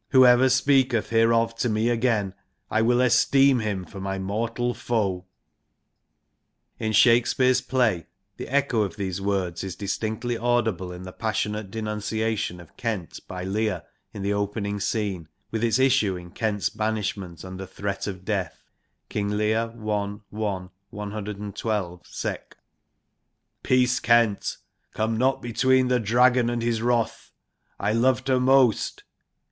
[0.00, 2.34] \/ Who ever speaketh hereof to me again,
[2.72, 5.26] I will esteem him for my mortal foe.'
[6.80, 12.58] In Shakespeare's play the echo of these words is distinctly audible in the passionate denunciation
[12.58, 17.64] of Kent by Lear in the opening scene, with its issue in Kent's banishment under
[17.64, 18.64] threat of death
[19.08, 20.16] (King Lear, I.
[20.16, 20.66] i.
[20.90, 22.58] 112 seq.} xl INTRODUCTION
[23.62, 24.56] Peace, Kent!
[24.94, 27.30] Come not between the dragon and his wrath.
[27.78, 29.04] I loved her most